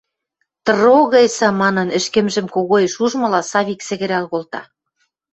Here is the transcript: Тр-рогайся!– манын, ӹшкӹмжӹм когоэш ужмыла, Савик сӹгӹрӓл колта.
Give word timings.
Тр-рогайся!– 0.65 1.47
манын, 1.61 1.87
ӹшкӹмжӹм 1.97 2.47
когоэш 2.55 2.93
ужмыла, 3.03 3.41
Савик 3.51 3.79
сӹгӹрӓл 3.87 4.25
колта. 4.31 4.61